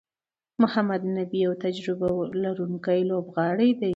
محمد 0.61 1.01
نبي 1.17 1.39
یو 1.45 1.53
تجربه 1.63 2.07
لرونکی 2.43 2.99
لوبغاړی 3.11 3.69
دئ. 3.81 3.89